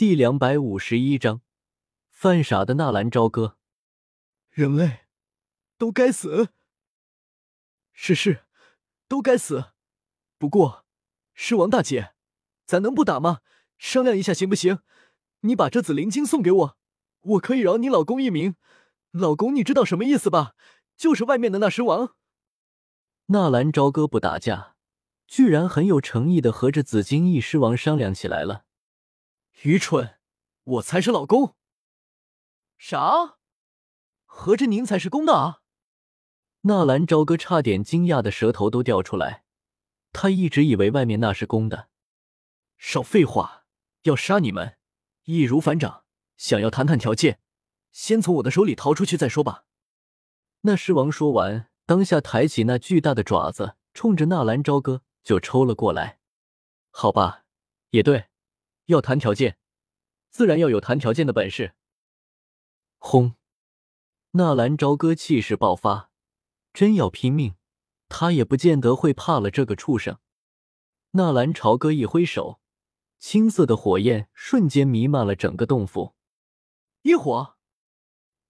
[0.00, 1.42] 第两百五十一章，
[2.08, 3.58] 犯傻的纳兰朝歌。
[4.48, 5.00] 人类
[5.76, 6.48] 都该死！
[7.92, 8.46] 是是，
[9.06, 9.72] 都该死。
[10.38, 10.86] 不过，
[11.34, 12.14] 狮王大姐，
[12.64, 13.40] 咱能不打吗？
[13.76, 14.78] 商量一下行不行？
[15.40, 16.78] 你把这紫灵晶送给我，
[17.20, 18.56] 我可以饶你老公一命。
[19.10, 20.54] 老公，你知道什么意思吧？
[20.96, 22.14] 就是外面的那狮王。
[23.26, 24.76] 纳兰朝歌不打架，
[25.26, 28.64] 居然很有诚意的和这紫金翼狮王商量起来了。
[29.62, 30.18] 愚蠢！
[30.64, 31.54] 我才是老公。
[32.78, 33.36] 啥？
[34.24, 35.60] 合着您才是公的啊？
[36.62, 39.44] 纳兰朝歌差点惊讶的舌头都掉出来。
[40.12, 41.90] 他一直以为外面那是公的。
[42.78, 43.66] 少废话！
[44.04, 44.78] 要杀你们，
[45.24, 46.04] 易如反掌。
[46.38, 47.38] 想要谈谈条件，
[47.92, 49.66] 先从我的手里逃出去再说吧。
[50.62, 56.18] 那狮王说完，当下抬起那巨大的爪子，冲着纳兰朝歌就抽了过来。
[56.90, 57.44] 好吧，
[57.90, 58.29] 也对。
[58.90, 59.56] 要谈条件，
[60.30, 61.74] 自然要有谈条件的本事。
[62.98, 63.34] 轰！
[64.32, 66.10] 纳兰朝歌气势爆发，
[66.72, 67.54] 真要拼命，
[68.08, 70.18] 他也不见得会怕了这个畜生。
[71.12, 72.60] 纳兰朝歌一挥手，
[73.18, 76.14] 青色的火焰瞬间弥漫了整个洞府。
[77.02, 77.56] 一火！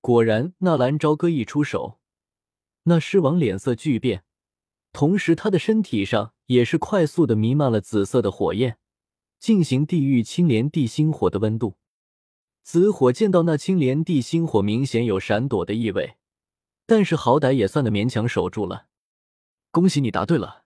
[0.01, 2.01] 果然，纳兰朝歌一出手，
[2.85, 4.25] 那狮王脸色巨变，
[4.93, 8.79] 同时他的身体上也是快速的弥漫了紫色的火焰。
[9.41, 11.79] 进行地狱青莲地心火的温度，
[12.63, 16.19] 紫火见到那青莲地心火，明显有闪躲的意味，
[16.85, 18.89] 但是好歹也算得勉强守住了。
[19.71, 20.65] 恭喜你答对了，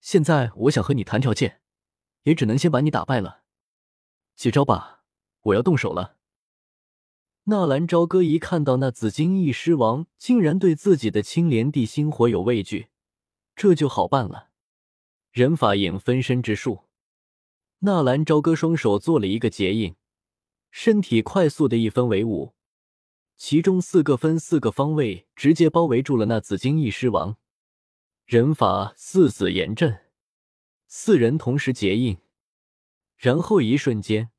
[0.00, 1.60] 现在我想和你谈条件，
[2.24, 3.42] 也只能先把你打败了。
[4.34, 5.04] 接招吧，
[5.42, 6.16] 我要动手了。
[7.44, 12.88] 纳兰朝歌一看到那紫金翼狮王竟然对自己的青莲地心火有畏惧，
[13.54, 14.48] 这就好办了，
[15.30, 16.87] 人法影分身之术。
[17.80, 19.94] 纳兰朝歌双手做了一个结印，
[20.72, 22.54] 身体快速的一分为五，
[23.36, 27.36] 其中四个分四个方位，直接包围住了那紫金翼狮王。
[28.26, 30.06] 人法四子炎阵，
[30.88, 32.18] 四人同时结印，
[33.16, 34.30] 然后一瞬间，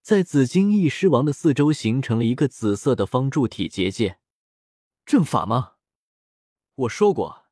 [0.00, 4.18] 在紫金翼狮王的四周形成了一个紫色的方柱体结界。
[5.04, 5.74] 阵法吗？
[6.74, 7.44] 我说过，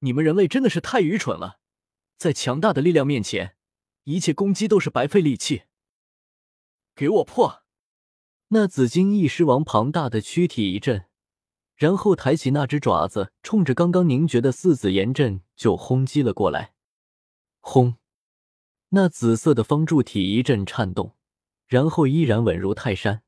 [0.00, 1.60] 你们人类真的是太愚蠢了，
[2.18, 3.56] 在强大的力量面前。
[4.04, 5.62] 一切攻击都是白费力气。
[6.94, 7.62] 给我破！
[8.48, 11.06] 那紫金翼狮王庞大的躯体一震，
[11.74, 16.74] 然后抬起那只爪子，冲着刚刚凝结的四紫炎阵就轰击了过来。
[17.60, 17.96] 轰！
[18.90, 21.16] 那紫色的方柱体一阵颤动，
[21.66, 23.22] 然后依然稳如泰山。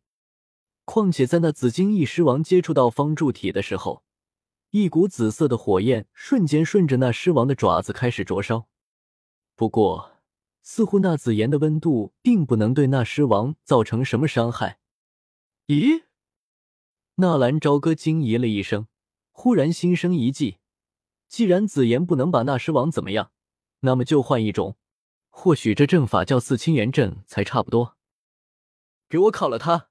[0.85, 4.05] 况且在那紫金翼狮王接触到方柱体的时候，
[4.73, 8.69] 一股紫色的火焰瞬间顺着那狮王的爪子开始灼烧。
[9.55, 10.13] 不过，
[10.64, 14.80] 似乎那紫炎的温度并不能对那狮王造成什么伤害。
[15.66, 16.04] 咦？
[17.16, 18.88] 纳兰朝歌惊疑了一声，
[19.30, 20.56] 忽然心生一计：
[21.28, 23.30] 既然紫炎不能把那狮王怎么样，
[23.80, 24.78] 那么就换一种，
[25.28, 27.98] 或许这阵法叫四清炎阵才差不多。
[29.10, 29.91] 给我烤了他！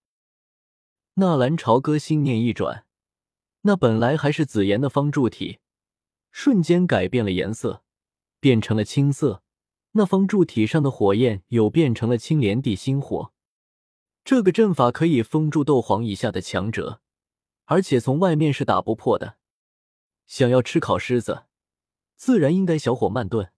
[1.13, 2.88] 纳兰朝歌心念一转，
[3.61, 5.59] 那本来还是紫炎的方柱体，
[6.31, 7.84] 瞬间改变了颜色，
[8.40, 9.43] 变成了青色。
[9.96, 13.31] 那方柱体上的火焰又变成了青莲地心火，
[14.24, 17.02] 这个阵法可以封住斗皇以下的强者，
[17.66, 19.38] 而且从外面是打不破的。
[20.26, 21.44] 想要吃烤狮子，
[22.16, 23.52] 自然应该小火慢炖。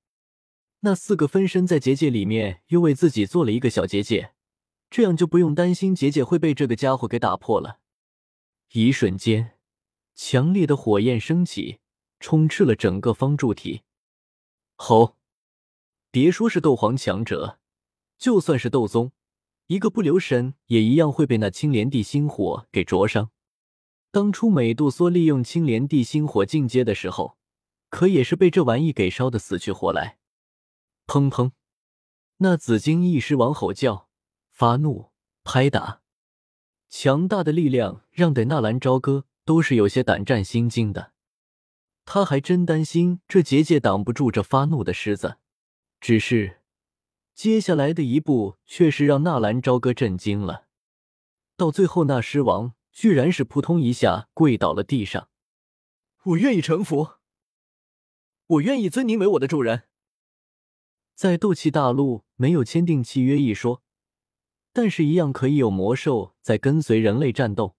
[0.81, 4.33] 那四个分身在结界里面又为自己做了一个小结界，
[4.89, 7.79] 这样就不用担心结界会被这个家伙给打破了。
[8.73, 9.57] 一瞬间，
[10.15, 11.79] 强烈的火焰升起，
[12.19, 13.83] 充斥了整个方柱体。
[14.75, 15.15] 吼！
[16.15, 17.59] 别说是斗皇强者，
[18.17, 19.11] 就算是斗宗，
[19.67, 23.31] 一个不留神也一样会被那青莲地心火给灼伤。
[24.11, 27.37] 当初美杜莎利用青莲地心火进阶的时候，
[27.89, 30.17] 可也是被这玩意给烧得死去活来。
[31.05, 31.51] 砰砰，
[32.37, 34.07] 那紫金翼狮王吼叫、
[34.49, 35.11] 发怒、
[35.43, 35.99] 拍打，
[36.87, 41.11] 强大的力量让得纳兰朝歌都是有些胆战心惊的。
[42.05, 45.39] 他还真担心这结界挡不住这发怒的狮子。
[46.07, 46.61] 只是，
[47.33, 50.67] 接下来的一步却是让纳兰朝歌震惊了。
[51.57, 55.29] 到最后，那狮王居然是扑通一下跪倒了地上。
[56.25, 57.13] 我愿意臣服，
[58.45, 59.85] 我愿意尊您为我的主人。
[61.15, 63.81] 在斗气大陆没有签订契约一说，
[64.71, 67.75] 但是一样可以有魔兽在跟随人类战斗，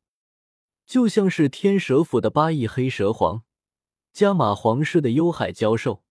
[0.84, 3.44] 就像是天蛇府的八翼黑蛇皇，
[4.12, 6.02] 加玛皇室的幽海蛟兽。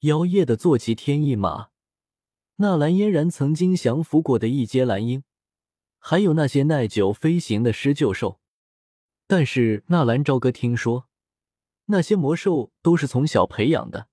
[0.00, 1.68] 妖夜的坐骑天翼马，
[2.56, 5.24] 纳兰嫣然曾经降服过的一阶蓝鹰，
[5.98, 8.38] 还有那些耐久飞行的狮鹫兽。
[9.26, 11.08] 但是纳兰朝歌听说，
[11.86, 14.08] 那些魔兽都是从小培养的，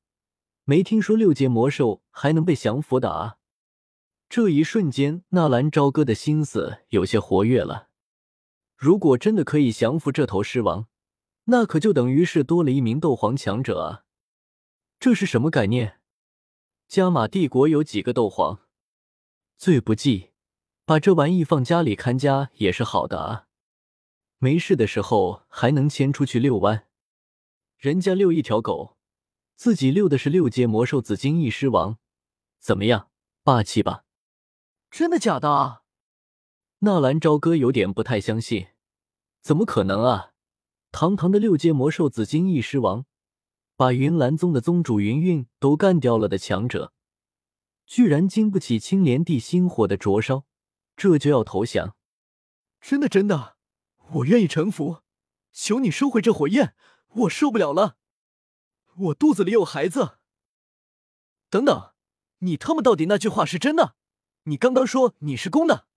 [0.63, 3.37] 没听说六阶魔兽还能被降服的啊！
[4.29, 7.89] 这一瞬间，纳兰朝歌的心思有些活跃了。
[8.77, 10.87] 如果真的可以降服这头狮王，
[11.45, 14.02] 那可就等于是多了一名斗皇强者啊！
[15.03, 15.99] 这是什么概念？
[16.87, 18.61] 加玛帝国有几个斗皇？
[19.57, 20.31] 最不济，
[20.85, 23.47] 把这玩意放家里看家也是好的啊。
[24.37, 26.87] 没事的时候还能牵出去遛弯，
[27.75, 28.95] 人家遛一条狗，
[29.57, 31.97] 自己遛的是六阶魔兽紫金翼狮王，
[32.61, 33.09] 怎么样，
[33.43, 34.05] 霸气吧？
[34.89, 35.81] 真的假的啊？
[36.79, 38.67] 纳兰朝歌有点不太相信，
[39.41, 40.31] 怎么可能啊？
[40.93, 43.05] 堂堂的六阶魔兽紫金翼狮王，
[43.75, 46.93] 把云岚宗的宗主云韵都干掉了的强者，
[47.85, 50.45] 居然经不起青莲地心火的灼烧，
[50.95, 51.95] 这就要投降？
[52.79, 53.57] 真的真的？
[54.11, 54.99] 我愿意臣服，
[55.51, 56.75] 求你收回这火焰，
[57.07, 57.97] 我受不了了。
[58.95, 60.17] 我肚子里有孩子。
[61.49, 61.93] 等等，
[62.39, 63.95] 你他妈到底那句话是真的？
[64.43, 65.87] 你刚刚说你是公的？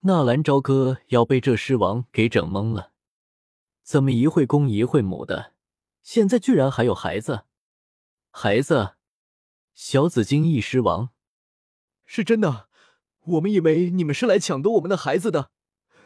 [0.00, 2.92] 纳兰朝歌要被这狮王给整懵了，
[3.82, 5.54] 怎么一会公一会母的，
[6.02, 7.44] 现在居然还有孩子？
[8.30, 8.96] 孩子？
[9.74, 11.10] 小紫金翼狮王？
[12.04, 12.68] 是真的，
[13.20, 15.50] 我们以为你们是来抢夺我们的孩子的。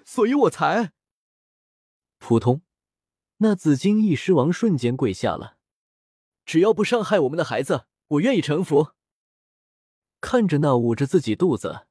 [0.05, 0.93] 所以我才
[2.19, 2.62] 扑通，
[3.38, 5.56] 那紫金翼狮王瞬间跪下了。
[6.44, 8.91] 只要不伤害我们的孩子，我愿意臣服。
[10.20, 11.87] 看着那捂着自己肚子、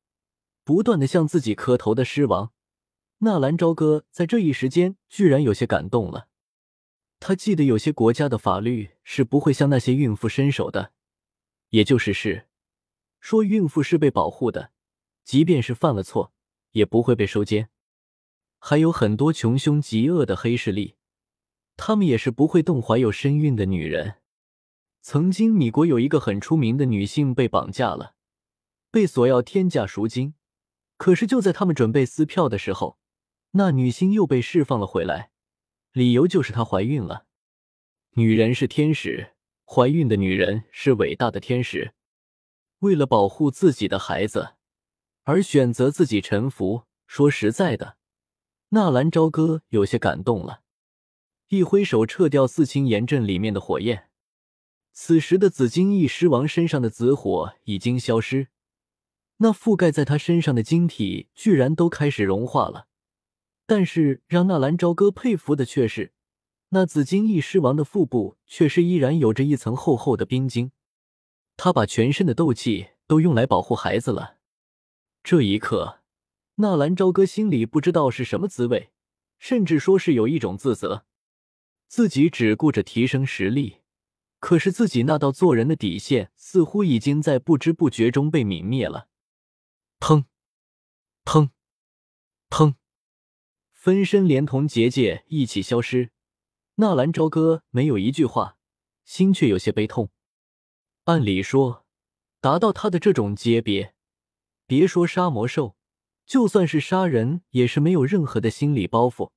[0.63, 2.51] 不断的向自己磕头的狮王，
[3.19, 6.27] 纳兰朝歌在这一时间居然有些感动了。
[7.25, 10.91] 他记得有些国家的法律是不会向那些孕妇伸手的，
[11.69, 12.49] 也就是是
[13.21, 14.71] 说，孕妇是被保护的，
[15.23, 16.33] 即便是犯了错，
[16.71, 17.69] 也不会被收监。
[18.59, 20.95] 还有很多穷凶极恶的黑势力，
[21.77, 24.15] 他们也是不会动怀有身孕的女人。
[25.01, 28.15] 曾经米国有一个很出名的女性被绑架了，
[28.91, 30.33] 被索要天价赎金。
[30.97, 32.97] 可是就在他们准备撕票的时候，
[33.51, 35.31] 那女星又被释放了回来，
[35.93, 37.25] 理由就是她怀孕了。
[38.15, 39.33] 女人是天使，
[39.65, 41.93] 怀孕的女人是伟大的天使。
[42.79, 44.55] 为了保护自己的孩子，
[45.23, 46.83] 而选择自己臣服。
[47.05, 47.97] 说实在的。
[48.69, 50.61] 纳兰朝歌有些感动了，
[51.49, 54.09] 一挥手撤掉四清岩阵里面的火焰。
[54.91, 58.47] 此时的紫金翼狮王身上的紫火已经消失，
[59.37, 62.87] 那覆盖在他身上的晶体居然都开始融化了。
[63.65, 66.13] 但是让纳兰朝歌佩服的却是，
[66.69, 70.71] 那紫金翼狮王的腹部却是依然有着一层厚厚的冰晶。
[71.55, 74.37] 他把全身的斗气都用来保护孩子了。
[75.23, 75.99] 这一刻。
[76.57, 78.91] 纳兰朝歌心里不知道是什么滋味，
[79.39, 81.03] 甚至说是有一种自责，
[81.87, 83.77] 自己只顾着提升实力，
[84.39, 89.07] 可是自己那道做人的底线似乎已经在不知不觉中被泯灭了。
[89.99, 90.25] 砰，
[91.25, 91.49] 砰，
[92.51, 92.75] 砰，
[93.83, 96.11] 分身连同结界一起消失。
[96.75, 98.57] 纳兰朝歌没有一句话，
[99.03, 100.09] 心却有些悲痛。
[101.03, 101.85] 按理说，
[102.39, 103.93] 达到他的这种级别，
[104.65, 105.75] 别说杀魔兽。
[106.25, 109.31] 就算是杀人，也是没有任何的心理包袱。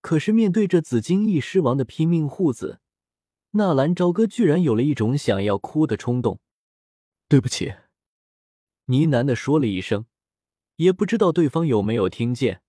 [0.00, 2.80] 可是面对着紫金翼狮王的拼命护子，
[3.52, 6.40] 纳兰朝歌居然有了一种想要哭的冲动。
[7.28, 7.66] 对不起，
[8.86, 10.06] 呢喃的说了一声，
[10.74, 12.62] 也不知道对方有没有听见。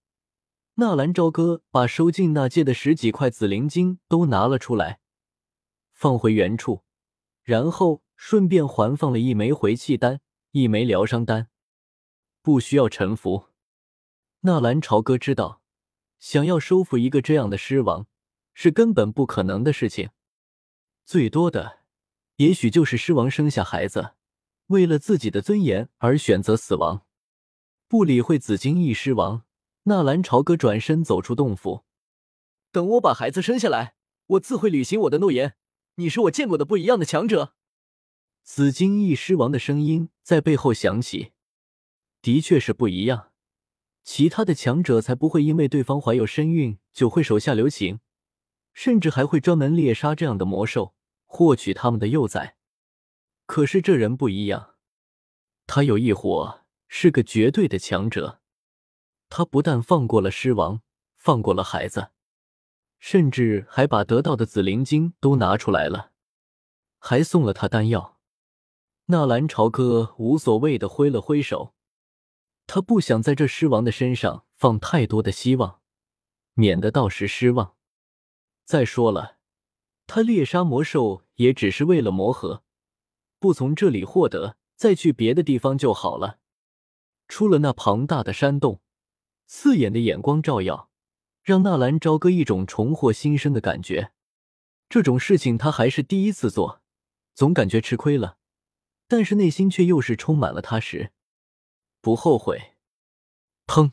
[0.77, 4.99] 纳兰朝歌把收进那戒的十几块紫灵晶都拿了出来，
[5.93, 6.83] 放回原处，
[7.43, 10.19] 然后顺便还放了一枚回气丹，
[10.51, 11.47] 一枚疗伤丹。
[12.41, 13.45] 不需要臣服，
[14.41, 15.61] 纳兰朝歌知道，
[16.19, 18.07] 想要收服一个这样的狮王
[18.53, 20.09] 是根本不可能的事情。
[21.05, 21.83] 最多的，
[22.35, 24.15] 也许就是狮王生下孩子，
[24.67, 27.05] 为了自己的尊严而选择死亡。
[27.87, 29.44] 不理会紫金翼狮王，
[29.87, 31.85] 纳兰朝歌转身走出洞府。
[32.71, 33.95] 等我把孩子生下来，
[34.27, 35.55] 我自会履行我的诺言。
[35.95, 37.53] 你是我见过的不一样的强者。
[38.43, 41.33] 紫金翼狮王的声音在背后响起。
[42.21, 43.31] 的确是不一样，
[44.03, 47.99] 其他的强者才不会因为对方怀有身孕就会手下留情，
[48.73, 52.57] 甚至还会专门猎杀这样的魔兽，获取他们的幼崽。
[53.45, 54.75] 可是这人不一样，
[55.67, 58.41] 他有一伙，是个绝对的强者。
[59.37, 60.79] 他不但放过了狮王，
[61.17, 62.11] 放过了孩子，
[62.99, 66.11] 甚至还把得到的紫灵晶都拿出来了，
[66.99, 68.17] 还送了他丹药。
[69.07, 71.73] 纳兰朝歌无所谓的挥了挥手。
[72.65, 75.81] 他不想在这狮王的身上放太多的希望，
[76.53, 77.75] 免得到时失望。
[78.63, 79.35] 再说了，
[80.07, 82.63] 他猎杀魔兽也只是为了磨合，
[83.39, 86.39] 不从这里获得，再去别的地方就好了。
[87.27, 88.79] 出了那庞大的山洞，
[89.45, 90.89] 刺眼的眼光照耀，
[91.43, 94.11] 让纳兰朝歌一种重获新生的感觉。
[94.89, 96.81] 这种事情他还是第一次做，
[97.33, 98.37] 总感觉吃亏了，
[99.07, 101.11] 但是内心却又是充满了踏实，
[102.01, 102.75] 不后悔。
[103.67, 103.91] 砰！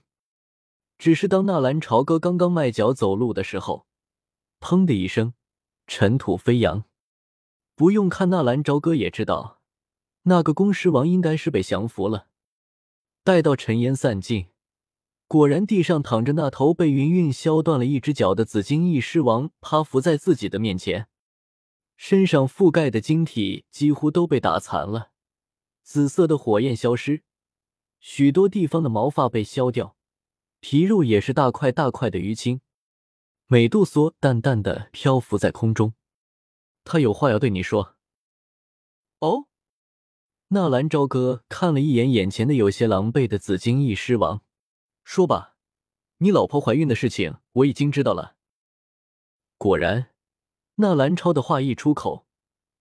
[0.99, 3.87] 只是当纳兰朝歌刚刚迈脚走路的时候。
[4.61, 5.35] 砰的一声，
[5.89, 6.85] 尘土飞扬。
[7.75, 9.61] 不用看纳兰朝歌也知道，
[10.23, 12.29] 那个公狮王应该是被降服了。
[13.25, 14.52] 待到尘烟散尽，
[15.33, 21.09] 果然地上躺着那头被云韵削断了一只脚的紫金翼狮王，趴伏在自己的面前，
[21.97, 25.13] 身上覆盖的晶体几乎都被打残了，
[25.83, 27.23] 紫色的火焰消失，
[27.99, 29.97] 许多地方的毛发被削掉，
[30.61, 32.61] 皮肉也是大块大块的淤青。
[33.47, 35.95] 美杜莎淡淡的漂浮在空中，
[36.85, 37.97] 他有话要对你说。
[39.21, 39.47] 哦，
[40.49, 44.43] 纳兰朝歌看了一眼眼前的有些狼狈的紫金翼狮王，
[45.05, 45.57] 说吧，
[46.19, 48.37] 你老婆怀孕的事情我已经知道了。
[49.59, 50.11] 果然，
[50.77, 52.27] 纳兰超的话一出口，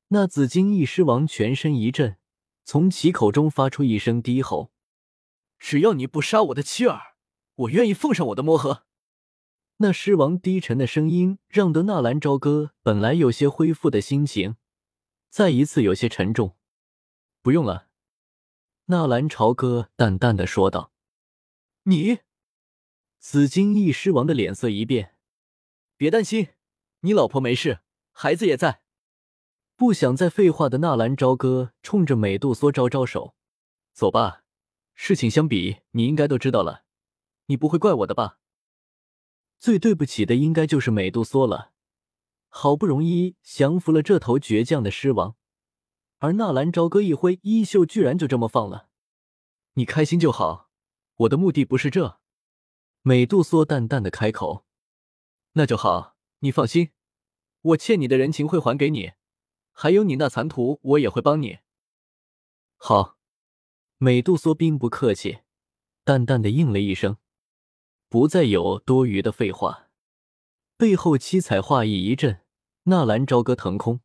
[0.10, 2.18] 那紫金翼狮王全身一震，
[2.64, 4.72] 从其口中发出一声低吼
[5.60, 7.16] ：“只要你不杀我的妻儿，
[7.56, 8.86] 我愿意奉上我的魔核。”
[9.78, 14.56] 那狮王低沉的声音让得纳兰朝歌本来有些恢复的心情，
[15.30, 16.56] 再一次有些沉重。
[17.42, 17.88] 不用了，
[18.86, 20.92] 纳兰朝歌淡淡的说道。
[21.86, 22.20] 你，
[23.18, 25.16] 紫金翼狮王的脸色一变。
[25.98, 26.50] 别担心，
[27.00, 27.80] 你老婆没事，
[28.12, 28.84] 孩子也在。
[29.76, 33.34] 不想再废话的纳兰朝歌冲着美杜莎招招手
[33.94, 34.44] ：“走吧，
[34.94, 36.84] 事情相比你应该都知道了，
[37.48, 38.38] 你不会怪我的吧？”
[39.58, 41.72] 最对不起的应该就是美杜莎了，
[42.48, 45.36] 好不容易降服了这头倔强的狮王，
[46.20, 48.90] 而纳兰朝歌一挥衣袖，居然就这么放了。
[49.74, 50.70] 你开心就好，
[51.22, 52.20] 我的目的不是这。
[53.02, 54.66] 美杜莎淡淡的开口。
[55.54, 56.92] 那就好，你放心，
[57.62, 59.12] 我欠你的人情会还给你，
[59.72, 61.60] 还有你那残图，我也会帮你。
[62.78, 63.18] 好，
[63.98, 65.40] 美杜莎并不客气，
[66.04, 67.18] 淡淡的应了一声。
[68.08, 69.90] 不再有多余的废话，
[70.78, 72.42] 背后七彩画意一阵，
[72.84, 74.02] 纳兰朝歌腾空。